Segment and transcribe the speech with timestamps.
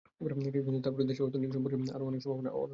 [0.65, 2.69] কিন্তু তারপরও দুই দেশের অর্থনৈতিক সম্পর্কের আরও অনেক সম্ভাবনা অনাবিষ্কৃত রয়েছে।